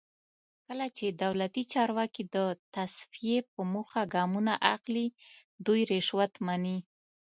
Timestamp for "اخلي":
4.73-5.07